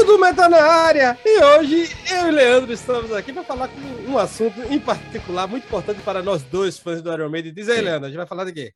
[0.00, 1.18] Boteco do Meta na área!
[1.24, 3.80] E hoje eu e Leandro estamos aqui para falar com
[4.10, 7.52] um assunto em particular muito importante para nós dois fãs do Iron Maiden.
[7.52, 7.82] Diz aí, Sim.
[7.82, 8.72] Leandro, a gente vai falar de quê?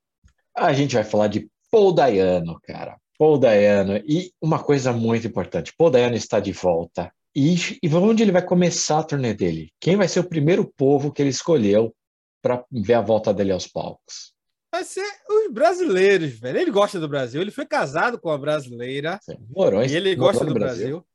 [0.55, 2.97] A gente vai falar de Paul Dayano, cara.
[3.19, 3.97] Paul Dayano.
[4.07, 7.11] E uma coisa muito importante: Paul Dayano está de volta.
[7.35, 9.71] E, e onde ele vai começar a turnê dele?
[9.81, 11.95] Quem vai ser o primeiro povo que ele escolheu
[12.43, 14.35] para ver a volta dele aos palcos?
[14.75, 16.59] vai ser os brasileiros, velho.
[16.59, 19.21] Ele gosta do Brasil, ele foi casado com uma brasileira.
[19.49, 20.99] Morões, e ele gosta do Brasil.
[20.99, 21.07] Brasil.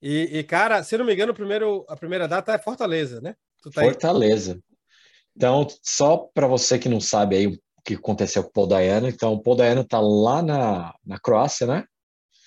[0.00, 3.34] E, e, cara, se não me engano, primeiro, a primeira data é Fortaleza, né?
[3.74, 4.54] Fortaleza.
[4.54, 4.60] Aí?
[5.36, 9.08] Então, só para você que não sabe aí o que aconteceu com o Paul Dayano,
[9.08, 11.84] então o Paul Dayano tá lá na, na Croácia, né?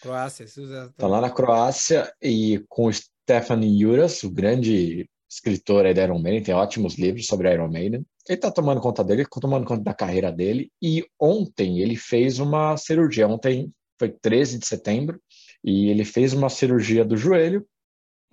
[0.02, 0.94] Croácia, isso já tá...
[0.98, 6.20] tá lá na Croácia e com o Stefan Juras, o grande escritor aí da Iron
[6.20, 8.06] Maiden, tem ótimos livros sobre Iron Maiden.
[8.28, 10.70] Ele está tomando conta dele, tomando conta da carreira dele.
[10.82, 13.28] E ontem ele fez uma cirurgia.
[13.28, 15.22] Ontem foi 13 de setembro
[15.64, 17.66] e ele fez uma cirurgia do joelho.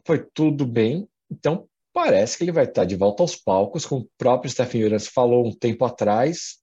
[0.06, 1.08] Foi tudo bem.
[1.30, 5.06] Então parece que ele vai estar de volta aos palcos, como o próprio Stephen Juras
[5.06, 6.58] falou um tempo atrás,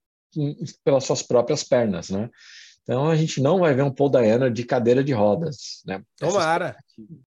[0.84, 2.30] pelas suas próprias pernas, né?
[2.84, 6.04] Então a gente não vai ver um Paul Dayana de cadeira de rodas, né?
[6.18, 6.78] Tomara.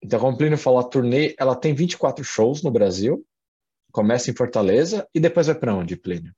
[0.02, 3.26] Então, como o Plínio falou, a turnê ela tem 24 shows no Brasil,
[3.92, 6.34] começa em Fortaleza e depois vai para onde, Plínio?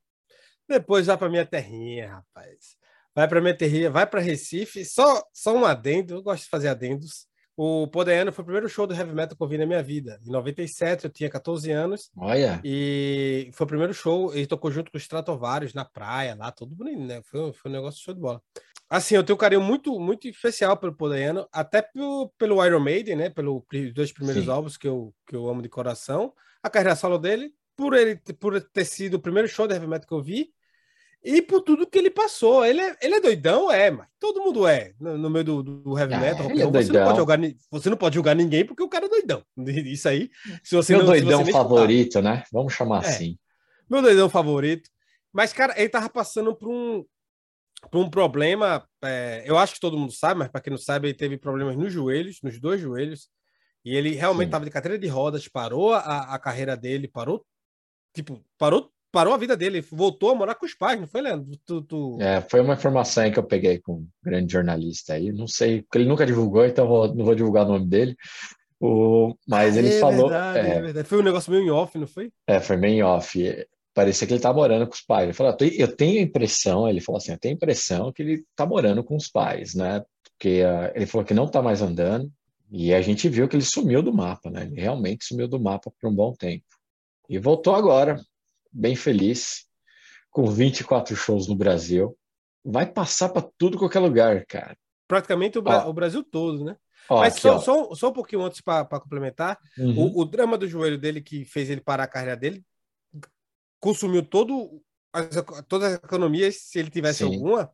[0.67, 2.77] Depois vai para minha terrinha, rapaz.
[3.15, 4.85] Vai para minha terrinha, vai para Recife.
[4.85, 7.27] Só, só um adendo, eu gosto de fazer adendos.
[7.57, 10.17] O Podaiano foi o primeiro show do heavy metal que eu vi na minha vida.
[10.25, 12.09] Em 97, eu tinha 14 anos.
[12.15, 12.61] Olha.
[12.63, 14.33] E foi o primeiro show.
[14.33, 17.21] Ele tocou junto com os Stratovarius na praia, lá, todo bonito, né?
[17.23, 18.41] Foi, foi um negócio show de bola.
[18.89, 23.17] Assim, eu tenho um carinho muito, muito especial pelo Podaiano, até pelo, pelo Iron Maiden,
[23.17, 23.29] né?
[23.29, 23.61] Pelos
[23.93, 24.51] dois primeiros Sim.
[24.51, 28.61] álbuns que eu, que eu amo de coração a carreira solo dele, por ele por
[28.61, 30.49] ter sido o primeiro show de heavy metal que eu vi
[31.23, 32.65] e por tudo que ele passou.
[32.65, 35.97] Ele é, ele é doidão, é, mas todo mundo é no, no meio do, do
[35.97, 36.45] heavy ah, metal.
[36.49, 37.39] É, você, não pode jogar,
[37.69, 39.43] você não pode julgar ninguém porque o cara é doidão.
[39.57, 40.29] Isso aí.
[40.63, 42.43] Se você Meu não, doidão você favorito, né?
[42.51, 43.37] Vamos chamar é, assim.
[43.89, 44.89] Meu doidão favorito.
[45.31, 47.05] Mas, cara, ele tava passando por um,
[47.91, 48.87] por um problema.
[49.03, 51.75] É, eu acho que todo mundo sabe, mas para quem não sabe, ele teve problemas
[51.75, 53.29] nos joelhos, nos dois joelhos.
[53.83, 57.45] E ele realmente estava de cadeira de rodas, parou a, a carreira dele, parou,
[58.13, 61.57] tipo, parou parou a vida dele, voltou a morar com os pais, não foi, Leandro?
[61.65, 62.17] Tu, tu...
[62.21, 65.97] É, foi uma informação que eu peguei com um grande jornalista aí, não sei, porque
[65.99, 68.15] ele nunca divulgou, então vou, não vou divulgar o nome dele.
[68.79, 70.29] O, mas ele é falou.
[70.29, 71.07] Verdade, é, é, verdade.
[71.07, 72.31] Foi um negócio meio em off, não foi?
[72.47, 73.65] É, foi meio em off.
[73.93, 75.23] Parecia que ele tá morando com os pais.
[75.23, 78.43] Ele falou: eu tenho a impressão, ele falou assim, eu tenho a impressão que ele
[78.55, 80.01] tá morando com os pais, né?
[80.23, 82.31] Porque uh, ele falou que não tá mais andando,
[82.71, 84.63] e a gente viu que ele sumiu do mapa, né?
[84.63, 86.63] Ele realmente sumiu do mapa por um bom tempo.
[87.27, 88.17] E voltou agora,
[88.71, 89.65] bem feliz,
[90.29, 92.17] com 24 shows no Brasil.
[92.63, 94.77] Vai passar para tudo qualquer lugar, cara.
[95.07, 96.75] Praticamente o, Bra ó, o Brasil todo, né?
[97.09, 99.97] Ó, Mas aqui, só, só, só, um pouquinho antes para complementar, uhum.
[99.97, 102.63] o, o, drama do joelho dele que fez ele parar a carreira dele
[103.79, 104.81] consumiu todo
[105.11, 105.29] as,
[105.67, 107.33] todas as economias, se ele tivesse Sim.
[107.33, 107.71] alguma,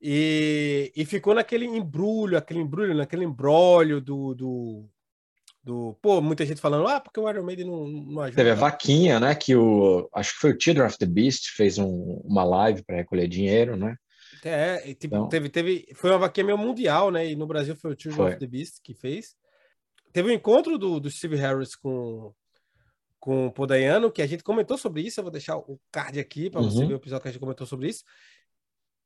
[0.00, 4.90] e, e ficou naquele embrulho, aquele embrulho, naquele embrólio do, do,
[5.66, 5.98] do.
[6.00, 8.36] Pô, muita gente falando, ah, porque o Iron Maiden não, não ajuda.
[8.36, 9.34] Teve a vaquinha, né?
[9.34, 10.08] Que o.
[10.14, 13.76] Acho que foi o Children of the Beast, fez um, uma live para recolher dinheiro,
[13.76, 13.96] né?
[14.44, 15.28] É, tipo, então...
[15.28, 15.88] teve, teve.
[15.94, 17.26] Foi uma vaquinha meio mundial, né?
[17.28, 18.30] E no Brasil foi o Children foi.
[18.30, 19.34] of the Beast que fez.
[20.12, 22.32] Teve um encontro do, do Steve Harris com,
[23.18, 25.18] com o Podaiano, que a gente comentou sobre isso.
[25.18, 26.70] Eu vou deixar o card aqui para uhum.
[26.70, 28.04] você ver o episódio que a gente comentou sobre isso.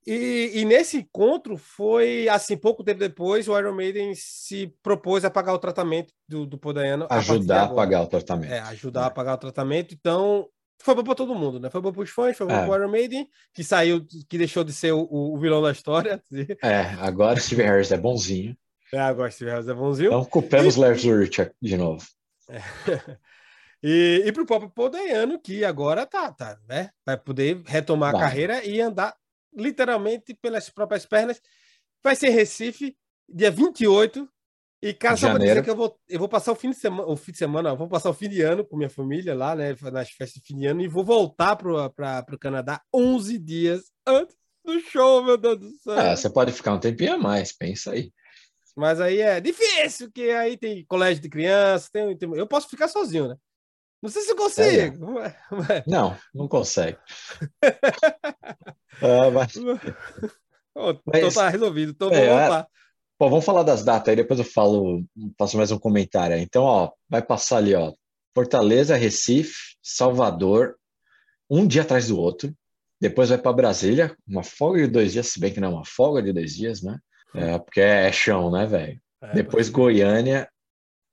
[0.07, 5.31] E, e, nesse encontro foi assim, pouco tempo depois, o Iron Maiden se propôs a
[5.31, 7.07] pagar o tratamento do, do Podaiano.
[7.11, 8.51] Ajudar a, a pagar o tratamento.
[8.53, 9.07] É, ajudar é.
[9.07, 9.95] a pagar o tratamento.
[9.95, 10.49] Então,
[10.83, 11.69] foi bom para todo mundo, né?
[11.69, 12.67] Foi bom para os fãs, foi bom é.
[12.67, 16.23] para o Iron Maiden, que saiu, que deixou de ser o, o vilão da história.
[16.63, 18.57] É, agora Steve Harris é bonzinho.
[18.93, 20.09] É, agora Steve Harris é bonzinho.
[20.09, 20.81] Então, culpemos e...
[20.81, 22.05] Lars Ulrich de novo.
[22.49, 22.61] É.
[23.83, 26.91] E, e para o próprio Podaiano, que agora tá, tá, né?
[27.05, 28.21] Vai poder retomar Vai.
[28.21, 29.17] a carreira e andar
[29.55, 31.41] literalmente pelas próprias pernas.
[32.03, 32.97] Vai ser Recife,
[33.29, 34.29] dia 28.
[34.83, 37.07] E, cara, só para dizer que eu vou, eu vou passar o fim de semana,
[37.07, 39.77] o fim de semana, vou passar o fim de ano com minha família lá, né?
[39.93, 44.35] Nas festas de fim de ano, e vou voltar para o Canadá 11 dias antes
[44.65, 45.99] do show, meu Deus do céu.
[45.99, 48.11] Ah, você pode ficar um tempinho a mais, pensa aí.
[48.75, 52.89] Mas aí é difícil, porque aí tem colégio de criança, tem, tem, eu posso ficar
[52.89, 53.37] sozinho, né?
[54.03, 55.21] Não sei se eu consigo.
[55.21, 55.85] É.
[55.87, 56.97] Não, não consegue.
[59.11, 59.57] ah, mas...
[60.75, 61.93] Oh, então tá resolvido.
[61.93, 62.67] Então é, vamos lá.
[63.19, 65.05] Pô, vamos falar das datas aí, depois eu falo,
[65.39, 66.43] faço mais um comentário aí.
[66.43, 67.93] Então, ó, vai passar ali, ó,
[68.35, 70.77] Fortaleza, Recife, Salvador,
[71.51, 72.55] um dia atrás do outro.
[73.01, 75.85] Depois vai para Brasília, uma folga de dois dias, se bem que não é uma
[75.85, 76.99] folga de dois dias, né?
[77.35, 79.01] É, porque é chão, né, velho?
[79.23, 80.49] É, Depois Goiânia,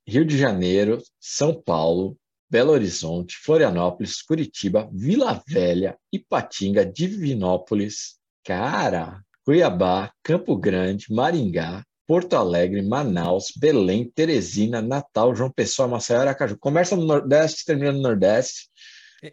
[0.08, 2.18] Rio de Janeiro, São Paulo,
[2.50, 12.82] Belo Horizonte, Florianópolis, Curitiba, Vila Velha, Ipatinga, Divinópolis, cara, Cuiabá, Campo Grande, Maringá, Porto Alegre,
[12.82, 16.58] Manaus, Belém, Teresina, Natal, João Pessoa, Maceió, Aracaju.
[16.58, 18.70] Começa no Nordeste, termina no Nordeste.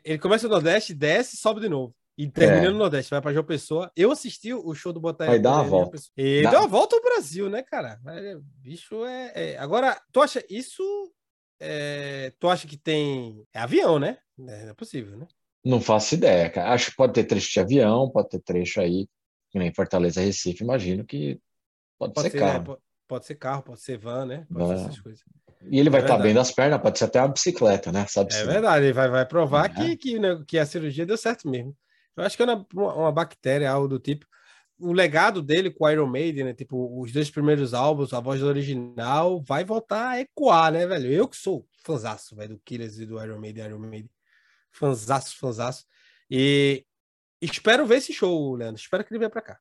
[0.04, 1.94] Ele começa no Nordeste, desce e sobe de novo.
[2.18, 2.70] E termina é.
[2.70, 3.90] no Nordeste, vai para João Pessoa.
[3.96, 5.30] Eu assisti o show do Botafogo.
[5.30, 5.98] Vai dar uma volta.
[6.16, 6.50] E Dá.
[6.50, 8.00] deu uma volta ao Brasil, né, cara?
[8.60, 9.32] Bicho é.
[9.34, 9.58] é...
[9.58, 10.82] Agora, tu acha isso
[11.60, 13.44] é, tu acha que tem.
[13.52, 14.18] É avião, né?
[14.48, 15.26] É, é possível, né?
[15.64, 16.72] Não faço ideia, cara.
[16.72, 19.08] Acho que pode ter trecho de avião, pode ter trecho aí,
[19.50, 21.40] que nem Fortaleza Recife, imagino que
[21.98, 22.72] pode, pode ser, ser, carro.
[22.72, 22.76] Né?
[23.08, 24.46] Pode, ser carro, pode ser van, né?
[24.52, 25.24] Pode ser essas coisas.
[25.70, 28.06] E ele vai é estar bem das pernas, pode ser até uma bicicleta, né?
[28.08, 29.68] Sabe é verdade, ele vai, vai provar é.
[29.70, 31.74] que, que, né, que a cirurgia deu certo mesmo.
[32.16, 34.26] Eu acho que é uma, uma bactéria, algo do tipo
[34.78, 36.54] o legado dele com Iron Maiden, né?
[36.54, 41.12] Tipo, os dois primeiros álbuns, a voz original, vai voltar a ecoar, né, velho?
[41.12, 44.10] Eu que sou fãzaço, velho, do Killers e do Iron Maiden, Iron Maiden.
[44.72, 45.84] Fanzaço, fanzaço.
[46.30, 46.84] E
[47.40, 48.80] espero ver esse show, Leandro.
[48.80, 49.60] Espero que ele venha pra cá.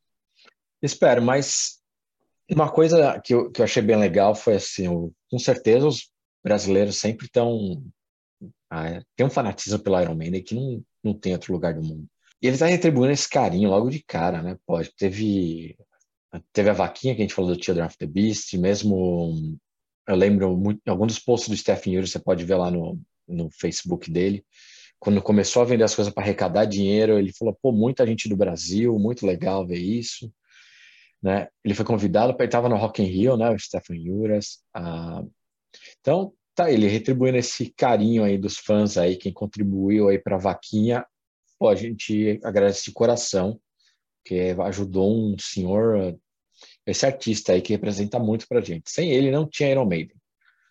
[0.81, 1.81] Espero, mas
[2.49, 6.11] uma coisa que eu, que eu achei bem legal foi assim, o, com certeza os
[6.43, 7.83] brasileiros sempre estão.
[8.69, 12.07] Ah, tem um fanatismo pelo Iron Maiden que não, não tem outro lugar do mundo.
[12.43, 14.57] E ele tá retribuindo esse carinho logo de cara, né?
[14.65, 15.77] Pode, teve,
[16.51, 19.57] teve a vaquinha que a gente falou do Children of the Beast, mesmo
[20.05, 23.49] eu lembro muito, alguns dos posts do Stephen Yuri, você pode ver lá no, no
[23.49, 24.45] Facebook dele.
[24.99, 28.35] Quando começou a vender as coisas para arrecadar dinheiro, ele falou: pô, muita gente do
[28.35, 30.29] Brasil, muito legal ver isso.
[31.21, 31.47] Né?
[31.63, 33.49] Ele foi convidado ele estava no Rock in Rio, né?
[33.51, 34.59] O Stephen Uras.
[34.73, 35.23] Ah,
[36.01, 40.39] então, tá ele retribuindo esse carinho aí dos fãs aí, quem contribuiu aí para a
[40.39, 41.05] vaquinha
[41.63, 43.57] pô, a gente agradece de coração,
[44.25, 46.13] que ajudou um senhor,
[46.85, 48.91] esse artista aí que representa muito pra gente.
[48.91, 50.17] Sem ele não tinha Iron Maiden.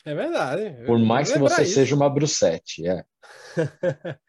[0.05, 0.85] É verdade.
[0.85, 1.73] Por mais que você isso.
[1.73, 3.03] seja uma Brucette, é.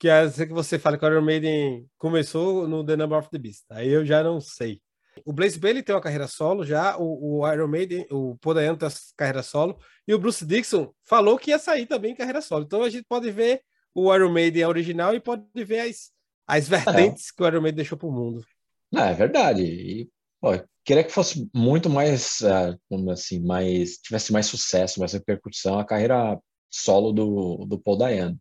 [0.00, 3.36] que é que você fala que o Iron Maiden começou no The Number of the
[3.36, 3.66] Beast.
[3.70, 4.80] Aí eu já não sei.
[5.26, 8.88] O Blaze Bailey tem uma carreira solo já, o, o Iron Maiden, o Podayano tem
[9.14, 12.64] carreira solo, e o Bruce Dixon falou que ia sair também em carreira solo.
[12.64, 13.60] Então a gente pode ver
[13.94, 16.10] o Iron Maiden é original e pode ver as,
[16.46, 17.36] as vertentes é.
[17.36, 18.44] que o Iron Maiden deixou para o mundo.
[18.90, 19.62] Não, é verdade.
[19.62, 20.08] E,
[20.40, 20.50] pô,
[20.84, 26.38] queria que fosse muito mais, uh, assim, mais tivesse mais sucesso, mais repercussão a carreira
[26.70, 28.38] solo do, do Paul Dayano.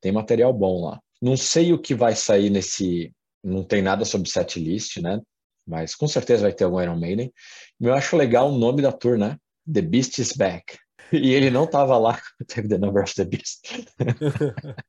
[0.00, 1.00] Tem material bom lá.
[1.20, 3.12] Não sei o que vai sair nesse.
[3.42, 5.20] Não tem nada sobre setlist, né?
[5.66, 7.32] Mas com certeza vai ter algum Iron Maiden.
[7.80, 9.36] Eu acho legal o nome da tour, né?
[9.70, 10.78] The Beast is Back.
[11.12, 13.86] E ele não estava lá teve The Number of the Beast.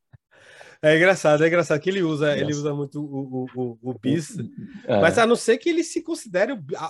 [0.82, 4.38] É engraçado, é engraçado que ele usa, ele usa muito o, o, o, o bis,
[4.88, 5.02] é.
[5.02, 6.90] mas a não ser que ele se considere o, a,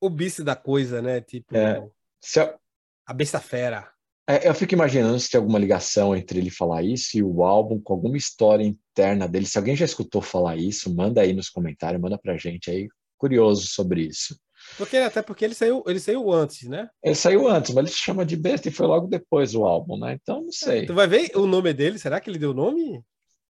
[0.00, 1.20] o, bis da coisa, né?
[1.20, 1.78] Tipo, é.
[1.78, 2.58] eu,
[3.06, 3.88] a besta fera.
[4.28, 7.80] É, eu fico imaginando se tem alguma ligação entre ele falar isso e o álbum
[7.80, 9.46] com alguma história interna dele.
[9.46, 13.68] Se alguém já escutou falar isso, manda aí nos comentários, manda pra gente aí, curioso
[13.68, 14.36] sobre isso.
[14.76, 16.88] Porque, até porque ele saiu, ele saiu antes, né?
[17.02, 19.98] Ele saiu antes, mas ele se chama de besta e foi logo depois o álbum,
[19.98, 20.18] né?
[20.20, 20.86] Então não sei.
[20.86, 21.98] tu vai ver o nome dele?
[21.98, 23.02] Será que ele deu nome?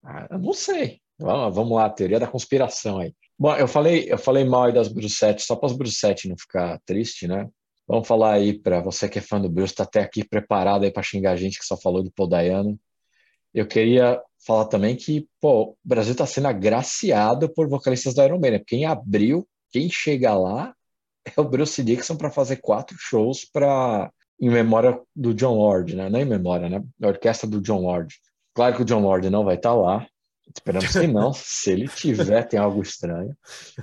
[0.03, 1.01] Ah, não sei.
[1.19, 3.13] Vamos, vamos lá, teoria da conspiração aí.
[3.39, 6.81] Bom, eu falei, eu falei mal aí das Brucettes, só para as Brucettes não ficar
[6.87, 7.49] triste, né?
[7.87, 10.91] Vamos falar aí para você que é fã do Bruce, tá até aqui preparado aí
[10.91, 12.79] para xingar a gente que só falou do Paul Dayano.
[13.55, 18.39] Eu queria falar também que, pô, o Brasil está sendo agraciado por vocalistas da Iron
[18.39, 20.75] Maiden, porque em abril, quem chega lá
[21.37, 26.09] é o Bruce Dixon para fazer quatro shows para em memória do John Lord, né?
[26.09, 26.83] Não em memória, né?
[27.03, 28.15] A orquestra do John Lord.
[28.55, 30.07] Claro que o John Lord não vai estar tá lá.
[30.55, 31.33] Esperamos que não.
[31.35, 33.37] Se ele tiver, tem algo estranho.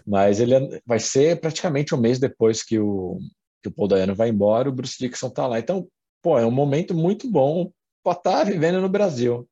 [0.06, 3.20] Mas ele é, vai ser praticamente um mês depois que o,
[3.62, 5.60] que o Paul Dayano vai embora, o Bruce Dixon está lá.
[5.60, 5.88] Então,
[6.22, 7.72] pô, é um momento muito bom
[8.04, 9.48] para estar tá vivendo no Brasil.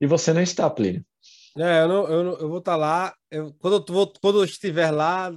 [0.00, 1.04] E você não está, Plínio.
[1.56, 3.14] É, eu, não, eu, não, eu vou estar tá lá.
[3.30, 5.32] Eu, quando, eu vou, quando eu estiver lá,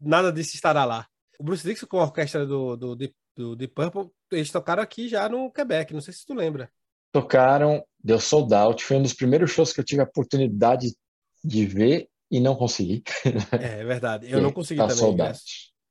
[0.00, 1.06] nada disso estará lá.
[1.38, 2.96] O Bruce Dixon com a orquestra do, do,
[3.36, 6.70] do, Deep Purple, eles tocaram aqui já no Quebec, não sei se tu lembra.
[7.12, 10.94] Tocaram, deu sold out, foi um dos primeiros shows que eu tive a oportunidade
[11.42, 13.02] de ver e não consegui.
[13.60, 14.98] É, é verdade, eu não consegui tá também.
[14.98, 15.40] Sold out.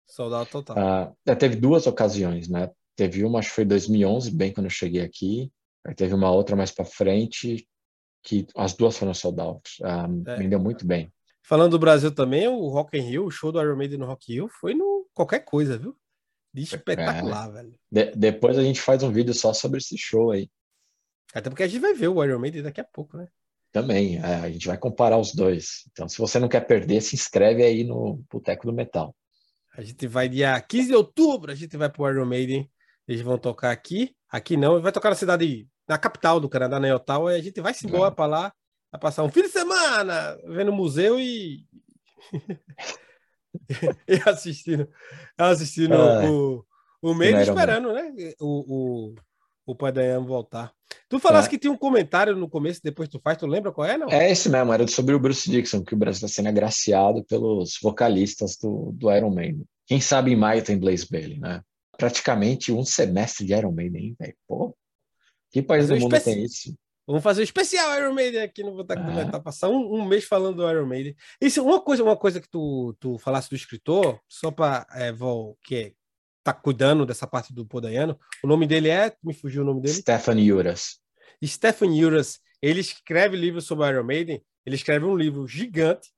[0.07, 0.77] sold out total.
[0.77, 2.69] Ah, teve duas ocasiões, né?
[2.95, 5.51] Teve uma, acho que foi 2011, bem quando eu cheguei aqui.
[5.85, 7.67] Aí teve uma outra mais para frente,
[8.23, 9.69] que as duas foram sold out.
[9.83, 10.37] Ah, é.
[10.37, 11.11] Me deu muito bem.
[11.43, 14.31] Falando do Brasil também, o Rock in Rio, o show do Iron Maiden no Rock
[14.31, 15.97] in Rio foi no qualquer coisa, viu?
[16.53, 17.51] De espetacular, é.
[17.51, 17.79] velho.
[17.91, 20.49] De, depois a gente faz um vídeo só sobre esse show aí.
[21.33, 23.27] Até porque a gente vai ver o Iron Maiden daqui a pouco, né?
[23.71, 25.83] Também, é, a gente vai comparar os dois.
[25.91, 29.13] Então, se você não quer perder, se inscreve aí no Boteco do Metal.
[29.77, 32.71] A gente vai dia 15 de outubro, a gente vai pro Iron Maiden.
[33.05, 34.15] Eles vão tocar aqui.
[34.29, 37.59] Aqui não, vai tocar na cidade, na capital do Canadá, na Ottawa, e a gente
[37.59, 38.53] vai se embora para lá,
[38.91, 41.65] vai passar um fim de semana vendo o museu e.
[44.07, 44.87] e assistindo,
[45.37, 46.65] assistindo ah, o,
[47.01, 48.13] o meio esperando, né?
[48.39, 49.15] O, o,
[49.65, 50.73] o Pai voltar.
[51.09, 51.49] Tu falaste é.
[51.51, 54.09] que tinha um comentário no começo, depois tu faz, tu lembra qual é, não?
[54.09, 57.77] É esse mesmo, era sobre o Bruce Dixon, que o Brasil está sendo agraciado pelos
[57.81, 59.65] vocalistas do, do Iron Maiden.
[59.85, 61.61] Quem sabe em maio tem Blaze Bailey, né?
[61.97, 64.35] Praticamente um semestre de Iron Maiden, velho.
[64.47, 64.75] Pô,
[65.51, 66.35] que país do mundo especi...
[66.35, 66.75] tem isso?
[67.07, 69.05] Vamos fazer um especial Iron Maiden aqui no Botaco é.
[69.05, 71.15] do Metal, passar um, um, mês falando do Iron Maiden.
[71.39, 75.13] Isso, uma coisa, uma coisa que tu, tu falasse do escritor, só para é,
[75.63, 75.93] que é
[76.43, 78.19] tá cuidando dessa parte do Podaiano.
[78.43, 79.95] O nome dele é, me fugiu o nome dele?
[79.95, 80.99] Stefan Juras.
[81.43, 86.11] Stefan Juras, ele escreve livros sobre Iron Maiden, ele escreve um livro gigante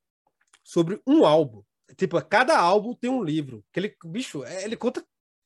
[0.64, 1.64] sobre um álbum.
[1.96, 3.64] Tipo, cada álbum tem um livro.
[3.72, 5.04] Que ele, bicho, é, ele conta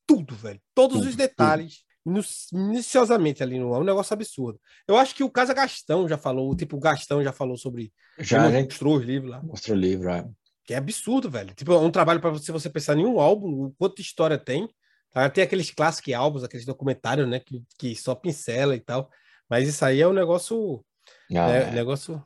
[0.07, 0.59] tudo, velho.
[0.73, 1.83] Todos tudo, os detalhes.
[2.05, 4.59] Minuciosamente ali no é um negócio absurdo.
[4.87, 7.93] Eu acho que o Casa Gastão já falou, tipo, o Gastão já falou sobre.
[8.17, 9.41] Já, ele mostrou os livros lá.
[9.43, 10.27] Mostrou o livro, é.
[10.65, 11.53] Que é absurdo, velho.
[11.53, 14.37] Tipo, é um trabalho para você, você pensar em um álbum, o quanto de história
[14.37, 14.67] tem.
[15.11, 15.29] Tá?
[15.29, 17.39] Tem aqueles clássicos álbuns, aqueles documentários, né?
[17.39, 19.09] Que, que só pincela e tal.
[19.49, 20.83] Mas isso aí é um negócio.
[21.31, 21.71] Ah, né, é.
[21.71, 22.23] negócio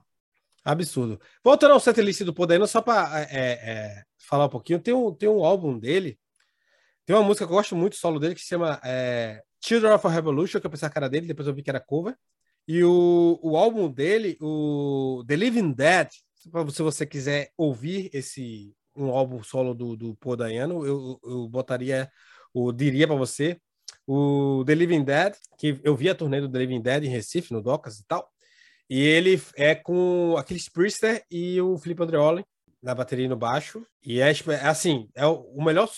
[0.64, 1.20] absurdo.
[1.44, 5.30] Voltando ao setlist do Poder, só para é, é, falar um pouquinho, tem um, tem
[5.30, 6.20] um álbum dele.
[7.06, 10.06] Tem uma música que eu gosto muito, solo dele, que se chama é, Children of
[10.06, 12.16] a Revolution, que eu pensei a cara dele, depois eu vi que era cover.
[12.68, 16.10] E o, o álbum dele, o The Living Dead,
[16.72, 22.10] se você quiser ouvir esse um álbum solo do, do Paul Dayano, eu, eu botaria,
[22.54, 23.60] eu diria para você,
[24.08, 27.52] o The Living Dead, que eu vi a turnê do The Living Dead em Recife,
[27.52, 28.32] no Docas e tal,
[28.90, 32.46] e ele é com aquele Priester e o Felipe Andreoli
[32.82, 35.90] na bateria e no baixo, e é, é assim, é o melhor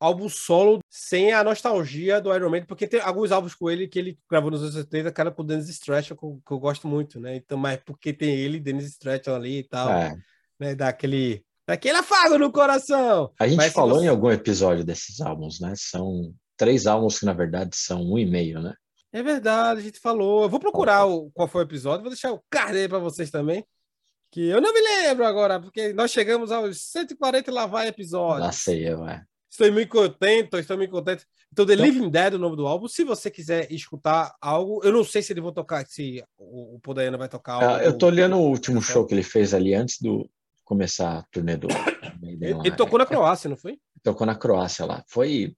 [0.00, 3.98] álbum solo sem a nostalgia do Iron Maiden, porque tem alguns álbuns com ele que
[3.98, 7.36] ele gravou nos anos 80, cara, com o Dennis Stratton, que, eu gosto muito, né?
[7.36, 10.16] Então, mas porque tem ele, Dennis Stratton ali e tal, é.
[10.58, 10.74] né?
[10.74, 13.32] Dá aquele, aquele afago no coração.
[13.38, 14.06] A gente mas falou você...
[14.06, 15.72] em algum episódio desses álbuns, né?
[15.76, 18.74] São três álbuns que, na verdade, são um e meio, né?
[19.12, 20.42] É verdade, a gente falou.
[20.42, 23.30] Eu vou procurar o, qual foi o episódio, vou deixar o card aí para vocês
[23.30, 23.64] também.
[24.30, 28.44] Que eu não me lembro agora, porque nós chegamos aos 140 e lá vai episódio.
[28.44, 29.24] Lá sei eu, é.
[29.50, 31.24] Estou muito contente, estou muito contente.
[31.52, 32.86] Então, The então, Living Dead, o nome do álbum.
[32.86, 36.80] Se você quiser escutar algo, eu não sei se ele vai tocar, se o, o
[36.80, 37.66] Podaiana vai tocar algo.
[37.66, 40.28] Ah, eu tô olhando o último show que ele fez ali antes do
[40.64, 41.68] começar a turnê do.
[42.22, 43.78] ele, ele tocou na Croácia, não foi?
[44.02, 45.02] Tocou na Croácia lá.
[45.08, 45.54] Foi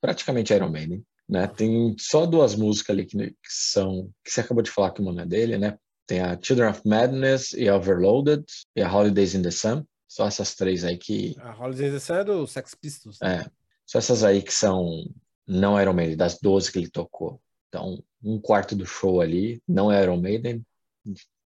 [0.00, 1.04] praticamente Iron Maiden.
[1.28, 1.46] Né?
[1.46, 5.22] Tem só duas músicas ali que, que são que você acabou de falar que uma
[5.22, 5.78] é dele, né?
[6.06, 8.44] Tem a Children of Madness e a Overloaded
[8.76, 9.84] e a Holidays in the Sun.
[10.12, 11.34] Só essas três aí que.
[11.38, 13.18] A Holidays é do Sex Pistols.
[13.22, 13.46] Né?
[13.46, 13.50] É.
[13.86, 15.06] Só essas aí que são.
[15.46, 17.40] Não Iron Maiden, das 12 que ele tocou.
[17.68, 20.62] Então, um quarto do show ali não é Iron Maiden.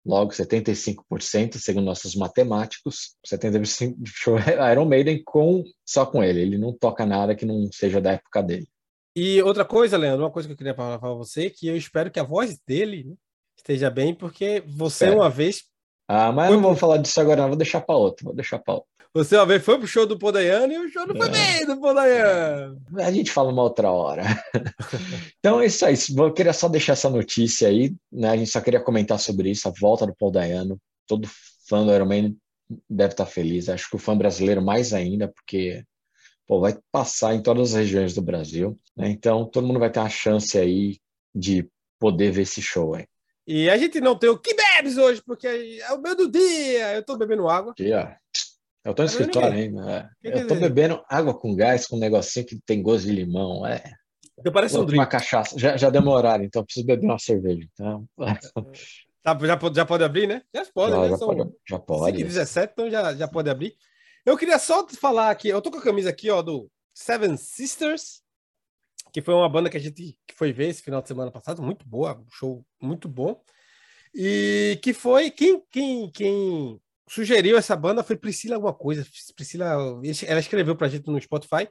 [0.04, 6.42] Logo, 75%, segundo nossos matemáticos, 75% do show é Iron Maiden com, só com ele.
[6.42, 8.68] Ele não toca nada que não seja da época dele.
[9.16, 12.10] E outra coisa, Leandro, uma coisa que eu queria falar para você, que eu espero
[12.10, 13.16] que a voz dele
[13.56, 15.64] esteja bem, porque você uma vez
[16.08, 16.56] ah, mas foi...
[16.56, 17.50] não vou falar disso agora, não.
[17.50, 18.26] Vou deixar para outro.
[18.26, 18.90] Vou deixar para outro.
[19.14, 21.32] Você uma vez foi pro show do Podayano e o show não foi é.
[21.32, 22.82] bem do Podayano.
[22.98, 24.24] A gente fala uma outra hora.
[25.40, 25.96] então é isso aí.
[26.18, 27.96] Eu queria só deixar essa notícia aí.
[28.12, 28.30] Né?
[28.30, 30.78] A gente só queria comentar sobre isso, a volta do Podayano.
[31.08, 31.30] Todo
[31.70, 32.36] fã do Iron Man
[32.90, 33.70] deve estar feliz.
[33.70, 35.82] Acho que o fã brasileiro mais ainda, porque
[36.46, 38.78] pô, vai passar em todas as regiões do Brasil.
[38.98, 39.10] Né?
[39.12, 40.98] Então todo mundo vai ter uma chance aí
[41.34, 41.66] de
[41.98, 43.06] poder ver esse show aí.
[43.48, 44.56] E a gente não tem o que
[44.98, 46.96] hoje, porque é o meu do dia.
[46.96, 47.72] Eu tô bebendo água.
[47.72, 48.08] Aqui, ó.
[48.84, 50.12] Eu tô no tá escritório ainda.
[50.24, 50.42] É.
[50.42, 53.66] Eu tô bebendo água com gás, com um negocinho que tem gosto de limão.
[53.66, 53.84] É.
[54.44, 55.00] Eu parece um drink.
[55.00, 55.58] Uma cachaça.
[55.58, 57.68] Já, já horário, então eu preciso beber uma cerveja.
[57.74, 58.08] Então...
[59.26, 60.44] Tá, já, já pode abrir, né?
[60.54, 61.10] Já pode, já, né?
[61.10, 62.24] Já São pode, já pode.
[62.24, 63.76] 17, então já, já pode abrir.
[64.24, 68.22] Eu queria só falar aqui, eu tô com a camisa aqui, ó, do Seven Sisters,
[69.12, 71.60] que foi uma banda que a gente que foi ver esse final de semana passado,
[71.64, 73.42] muito boa, um show muito bom.
[74.16, 79.06] E que foi quem quem quem sugeriu essa banda foi Priscila alguma coisa.
[79.36, 81.68] Priscila, ela escreveu pra gente no Spotify.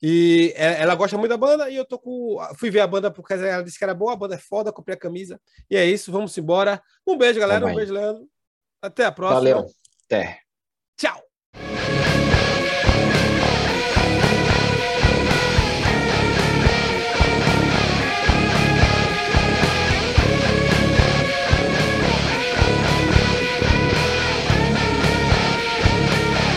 [0.00, 2.38] E ela gosta muito da banda e eu tô com.
[2.56, 4.94] Fui ver a banda porque ela disse que era boa, a banda é foda, comprei
[4.94, 5.40] a camisa.
[5.68, 6.80] E é isso, vamos embora.
[7.06, 7.66] Um beijo, galera.
[7.66, 8.28] Um beijo, Leandro.
[8.80, 9.40] Até a próxima.
[9.40, 9.66] Valeu.
[10.04, 10.40] Até.
[10.96, 11.27] Tchau.